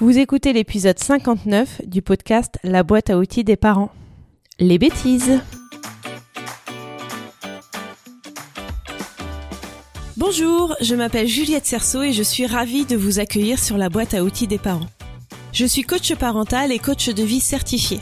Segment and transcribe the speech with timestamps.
[0.00, 3.92] Vous écoutez l'épisode 59 du podcast La boîte à outils des parents.
[4.58, 5.42] Les bêtises.
[10.16, 14.14] Bonjour, je m'appelle Juliette Cerceau et je suis ravie de vous accueillir sur la boîte
[14.14, 14.88] à outils des parents.
[15.52, 18.00] Je suis coach parental et coach de vie certifié.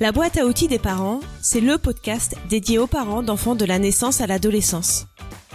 [0.00, 3.78] La boîte à outils des parents, c'est le podcast dédié aux parents d'enfants de la
[3.78, 5.06] naissance à l'adolescence.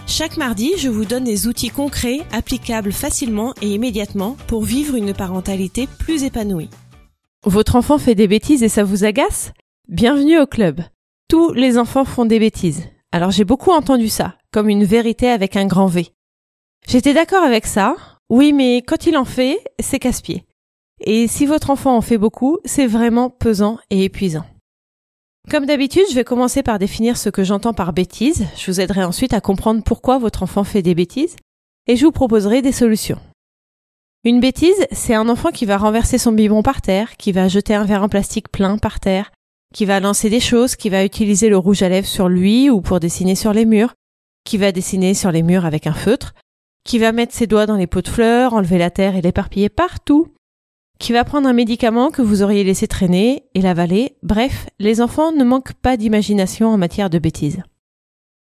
[0.06, 5.14] Chaque mardi, je vous donne des outils concrets, applicables facilement et immédiatement pour vivre une
[5.14, 6.68] parentalité plus épanouie.
[7.44, 9.52] Votre enfant fait des bêtises et ça vous agace?
[9.88, 10.80] Bienvenue au club.
[11.28, 12.84] Tous les enfants font des bêtises.
[13.10, 16.08] Alors j'ai beaucoup entendu ça, comme une vérité avec un grand V.
[16.86, 17.96] J'étais d'accord avec ça,
[18.28, 20.44] oui mais quand il en fait, c'est casse-pied.
[21.00, 24.44] Et si votre enfant en fait beaucoup, c'est vraiment pesant et épuisant.
[25.50, 28.46] Comme d'habitude, je vais commencer par définir ce que j'entends par bêtise.
[28.56, 31.36] Je vous aiderai ensuite à comprendre pourquoi votre enfant fait des bêtises
[31.86, 33.18] et je vous proposerai des solutions.
[34.24, 37.74] Une bêtise, c'est un enfant qui va renverser son biberon par terre, qui va jeter
[37.74, 39.32] un verre en plastique plein par terre,
[39.74, 42.80] qui va lancer des choses, qui va utiliser le rouge à lèvres sur lui ou
[42.80, 43.94] pour dessiner sur les murs,
[44.44, 46.34] qui va dessiner sur les murs avec un feutre,
[46.84, 49.68] qui va mettre ses doigts dans les pots de fleurs, enlever la terre et l'éparpiller
[49.68, 50.28] partout,
[51.02, 54.14] qui va prendre un médicament que vous auriez laissé traîner et l'avaler.
[54.22, 57.60] Bref, les enfants ne manquent pas d'imagination en matière de bêtises.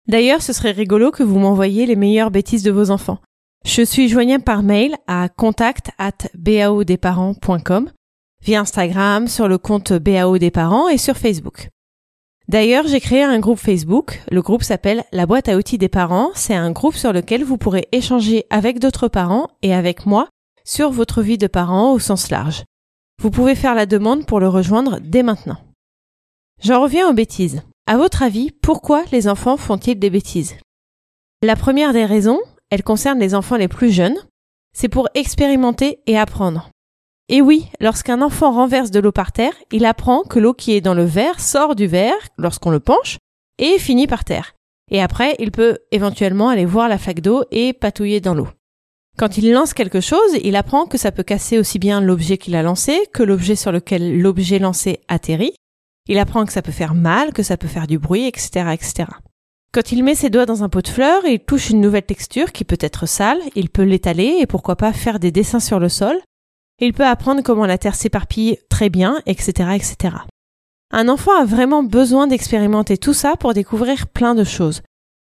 [0.09, 3.17] D'ailleurs, ce serait rigolo que vous m'envoyiez les meilleures bêtises de vos enfants.
[3.65, 7.91] Je suis joignable par mail à contact at baodesparents.com,
[8.45, 11.71] via Instagram, sur le compte BAO des parents et sur Facebook.
[12.47, 14.21] D'ailleurs, j'ai créé un groupe Facebook.
[14.31, 16.31] Le groupe s'appelle La boîte à outils des parents.
[16.35, 20.29] C'est un groupe sur lequel vous pourrez échanger avec d'autres parents et avec moi
[20.71, 22.63] sur votre vie de parent au sens large.
[23.21, 25.59] Vous pouvez faire la demande pour le rejoindre dès maintenant.
[26.63, 27.63] J'en reviens aux bêtises.
[27.89, 30.55] À votre avis, pourquoi les enfants font-ils des bêtises?
[31.43, 32.39] La première des raisons,
[32.71, 34.17] elle concerne les enfants les plus jeunes,
[34.73, 36.71] c'est pour expérimenter et apprendre.
[37.29, 40.81] Et oui, lorsqu'un enfant renverse de l'eau par terre, il apprend que l'eau qui est
[40.81, 43.19] dans le verre sort du verre lorsqu'on le penche
[43.59, 44.55] et finit par terre.
[44.93, 48.49] Et après, il peut éventuellement aller voir la flaque d'eau et patouiller dans l'eau.
[49.21, 52.57] Quand il lance quelque chose, il apprend que ça peut casser aussi bien l'objet qu'il
[52.57, 55.53] a lancé que l'objet sur lequel l'objet lancé atterrit.
[56.09, 59.11] Il apprend que ça peut faire mal, que ça peut faire du bruit, etc., etc.
[59.75, 62.51] Quand il met ses doigts dans un pot de fleurs, il touche une nouvelle texture
[62.51, 65.91] qui peut être sale, il peut l'étaler et pourquoi pas faire des dessins sur le
[65.91, 66.17] sol.
[66.79, 70.17] Il peut apprendre comment la terre s'éparpille très bien, etc., etc.
[70.93, 74.81] Un enfant a vraiment besoin d'expérimenter tout ça pour découvrir plein de choses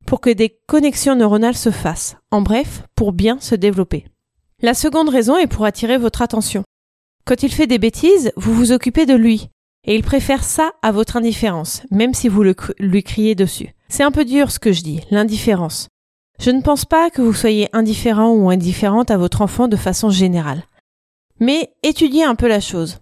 [0.09, 4.07] pour que des connexions neuronales se fassent, en bref, pour bien se développer.
[4.63, 6.65] La seconde raison est pour attirer votre attention.
[7.27, 9.51] Quand il fait des bêtises, vous vous occupez de lui,
[9.85, 13.75] et il préfère ça à votre indifférence, même si vous le, lui criez dessus.
[13.91, 15.89] C'est un peu dur ce que je dis, l'indifférence.
[16.41, 20.09] Je ne pense pas que vous soyez indifférent ou indifférente à votre enfant de façon
[20.09, 20.63] générale.
[21.39, 23.01] Mais étudiez un peu la chose.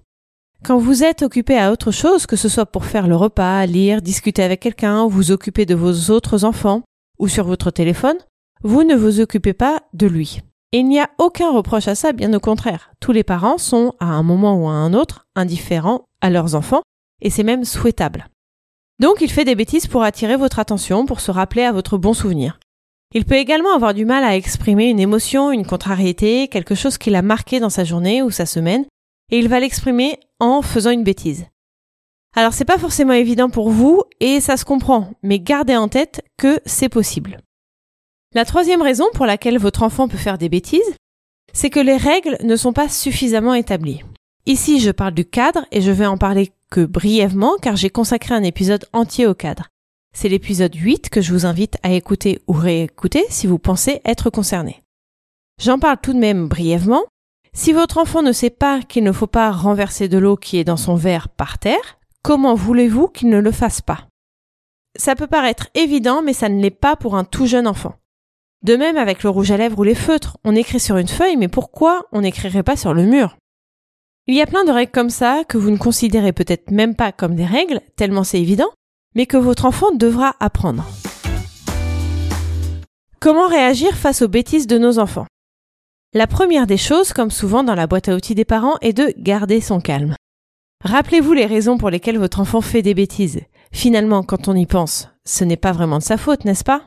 [0.65, 4.03] Quand vous êtes occupé à autre chose, que ce soit pour faire le repas, lire,
[4.03, 6.83] discuter avec quelqu'un, vous occuper de vos autres enfants,
[7.19, 8.17] ou sur votre téléphone,
[8.63, 10.41] vous ne vous occupez pas de lui.
[10.73, 12.91] Et il n'y a aucun reproche à ça, bien au contraire.
[13.01, 16.83] Tous les parents sont, à un moment ou à un autre, indifférents à leurs enfants,
[17.21, 18.29] et c'est même souhaitable.
[18.99, 22.15] Donc il fait des bêtises pour attirer votre attention, pour se rappeler à votre bon
[22.15, 22.59] souvenir.
[23.15, 27.11] Il peut également avoir du mal à exprimer une émotion, une contrariété, quelque chose qui
[27.11, 28.85] l'a marqué dans sa journée ou sa semaine,
[29.31, 31.47] et il va l'exprimer en faisant une bêtise.
[32.39, 36.23] Alors c'est pas forcément évident pour vous et ça se comprend, mais gardez en tête
[36.37, 37.39] que c'est possible.
[38.35, 40.95] La troisième raison pour laquelle votre enfant peut faire des bêtises,
[41.55, 44.05] c'est que les règles ne sont pas suffisamment établies.
[44.45, 48.35] Ici, je parle du cadre et je vais en parler que brièvement car j'ai consacré
[48.35, 49.69] un épisode entier au cadre.
[50.15, 54.29] C'est l'épisode 8 que je vous invite à écouter ou réécouter si vous pensez être
[54.29, 54.83] concerné.
[55.59, 57.05] J'en parle tout de même brièvement.
[57.55, 60.65] Si votre enfant ne sait pas qu'il ne faut pas renverser de l'eau qui est
[60.65, 64.09] dans son verre par terre, Comment voulez-vous qu'il ne le fasse pas?
[64.99, 67.95] Ça peut paraître évident, mais ça ne l'est pas pour un tout jeune enfant.
[68.65, 71.37] De même avec le rouge à lèvres ou les feutres, on écrit sur une feuille,
[71.37, 73.37] mais pourquoi on n'écrirait pas sur le mur?
[74.27, 77.13] Il y a plein de règles comme ça que vous ne considérez peut-être même pas
[77.13, 78.73] comme des règles, tellement c'est évident,
[79.15, 80.85] mais que votre enfant devra apprendre.
[83.21, 85.29] Comment réagir face aux bêtises de nos enfants?
[86.13, 89.15] La première des choses, comme souvent dans la boîte à outils des parents, est de
[89.17, 90.17] garder son calme.
[90.85, 93.41] Rappelez-vous les raisons pour lesquelles votre enfant fait des bêtises.
[93.73, 96.83] Finalement, quand on y pense, ce n'est pas vraiment de sa faute, n'est-ce pas?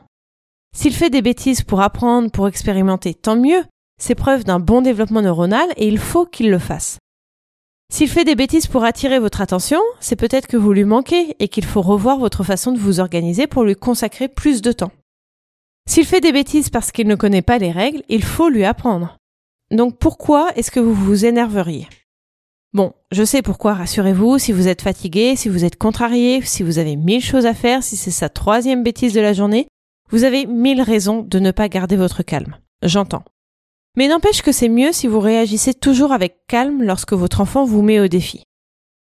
[0.74, 3.64] S'il fait des bêtises pour apprendre, pour expérimenter, tant mieux.
[4.00, 6.98] C'est preuve d'un bon développement neuronal et il faut qu'il le fasse.
[7.92, 11.48] S'il fait des bêtises pour attirer votre attention, c'est peut-être que vous lui manquez et
[11.48, 14.92] qu'il faut revoir votre façon de vous organiser pour lui consacrer plus de temps.
[15.88, 19.16] S'il fait des bêtises parce qu'il ne connaît pas les règles, il faut lui apprendre.
[19.72, 21.88] Donc pourquoi est-ce que vous vous énerveriez?
[22.72, 26.78] Bon, je sais pourquoi, rassurez-vous, si vous êtes fatigué, si vous êtes contrarié, si vous
[26.78, 29.66] avez mille choses à faire, si c'est sa troisième bêtise de la journée,
[30.10, 32.56] vous avez mille raisons de ne pas garder votre calme.
[32.82, 33.24] J'entends.
[33.96, 37.82] Mais n'empêche que c'est mieux si vous réagissez toujours avec calme lorsque votre enfant vous
[37.82, 38.44] met au défi.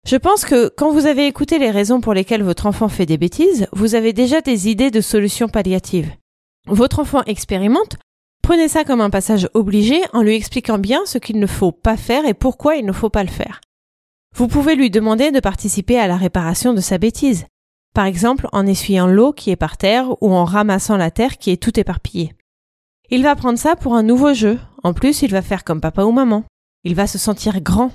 [0.07, 3.17] Je pense que quand vous avez écouté les raisons pour lesquelles votre enfant fait des
[3.17, 6.13] bêtises, vous avez déjà des idées de solutions palliatives.
[6.67, 7.97] Votre enfant expérimente,
[8.47, 11.97] Prenez ça comme un passage obligé en lui expliquant bien ce qu'il ne faut pas
[11.97, 13.59] faire et pourquoi il ne faut pas le faire.
[14.37, 17.45] Vous pouvez lui demander de participer à la réparation de sa bêtise,
[17.93, 21.51] par exemple en essuyant l'eau qui est par terre ou en ramassant la terre qui
[21.51, 22.35] est tout éparpillée.
[23.09, 26.05] Il va prendre ça pour un nouveau jeu, en plus il va faire comme papa
[26.05, 26.45] ou maman.
[26.85, 27.91] Il va se sentir grand.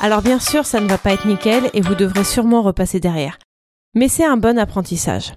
[0.00, 3.38] Alors bien sûr ça ne va pas être nickel et vous devrez sûrement repasser derrière.
[3.94, 5.32] Mais c'est un bon apprentissage.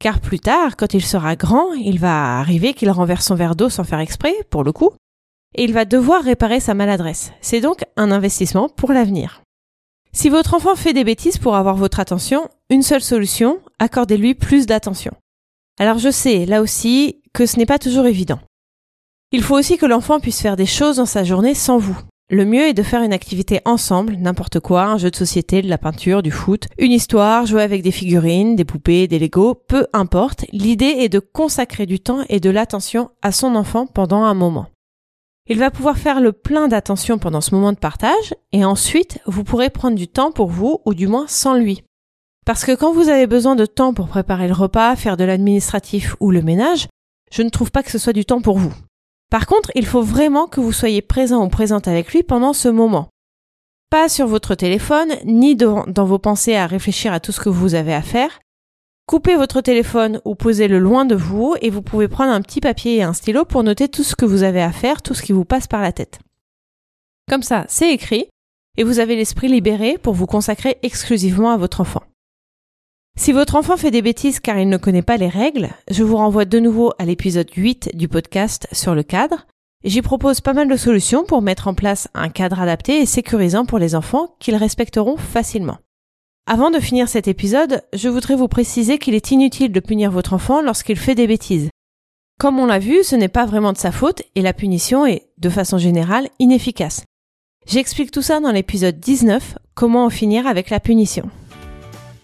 [0.00, 3.68] Car plus tard, quand il sera grand, il va arriver qu'il renverse son verre d'eau
[3.68, 4.90] sans faire exprès, pour le coup,
[5.54, 7.32] et il va devoir réparer sa maladresse.
[7.40, 9.42] C'est donc un investissement pour l'avenir.
[10.12, 14.66] Si votre enfant fait des bêtises pour avoir votre attention, une seule solution, accordez-lui plus
[14.66, 15.12] d'attention.
[15.78, 18.40] Alors je sais, là aussi, que ce n'est pas toujours évident.
[19.32, 21.98] Il faut aussi que l'enfant puisse faire des choses dans sa journée sans vous.
[22.30, 25.68] Le mieux est de faire une activité ensemble, n'importe quoi, un jeu de société, de
[25.68, 29.86] la peinture, du foot, une histoire, jouer avec des figurines, des poupées, des Legos, peu
[29.94, 30.44] importe.
[30.52, 34.66] L'idée est de consacrer du temps et de l'attention à son enfant pendant un moment.
[35.46, 39.42] Il va pouvoir faire le plein d'attention pendant ce moment de partage et ensuite vous
[39.42, 41.82] pourrez prendre du temps pour vous ou du moins sans lui.
[42.44, 46.14] Parce que quand vous avez besoin de temps pour préparer le repas, faire de l'administratif
[46.20, 46.88] ou le ménage,
[47.32, 48.74] je ne trouve pas que ce soit du temps pour vous.
[49.30, 52.68] Par contre, il faut vraiment que vous soyez présent ou présente avec lui pendant ce
[52.68, 53.08] moment.
[53.90, 57.74] Pas sur votre téléphone, ni dans, vos pensées à réfléchir à tout ce que vous
[57.74, 58.40] avez à faire.
[59.06, 62.96] Coupez votre téléphone ou posez-le loin de vous et vous pouvez prendre un petit papier
[62.96, 65.32] et un stylo pour noter tout ce que vous avez à faire, tout ce qui
[65.32, 66.18] vous passe par la tête.
[67.28, 68.26] Comme ça, c'est écrit
[68.76, 72.02] et vous avez l'esprit libéré pour vous consacrer exclusivement à votre enfant.
[73.18, 76.16] Si votre enfant fait des bêtises car il ne connaît pas les règles, je vous
[76.16, 79.48] renvoie de nouveau à l'épisode 8 du podcast sur le cadre.
[79.82, 83.66] J'y propose pas mal de solutions pour mettre en place un cadre adapté et sécurisant
[83.66, 85.78] pour les enfants qu'ils respecteront facilement.
[86.46, 90.32] Avant de finir cet épisode, je voudrais vous préciser qu'il est inutile de punir votre
[90.32, 91.70] enfant lorsqu'il fait des bêtises.
[92.38, 95.26] Comme on l'a vu, ce n'est pas vraiment de sa faute et la punition est,
[95.38, 97.02] de façon générale, inefficace.
[97.66, 101.28] J'explique tout ça dans l'épisode 19, comment en finir avec la punition.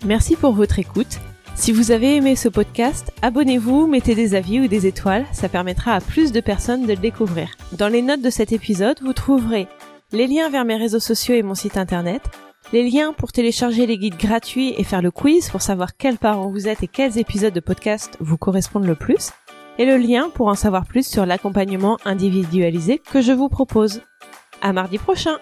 [0.05, 1.19] Merci pour votre écoute.
[1.55, 5.95] Si vous avez aimé ce podcast, abonnez-vous, mettez des avis ou des étoiles, ça permettra
[5.95, 7.49] à plus de personnes de le découvrir.
[7.73, 9.67] Dans les notes de cet épisode, vous trouverez
[10.13, 12.21] les liens vers mes réseaux sociaux et mon site internet,
[12.75, 16.51] les liens pour télécharger les guides gratuits et faire le quiz pour savoir quels parents
[16.51, 19.31] vous êtes et quels épisodes de podcast vous correspondent le plus,
[19.79, 24.03] et le lien pour en savoir plus sur l'accompagnement individualisé que je vous propose.
[24.61, 25.39] À mardi prochain!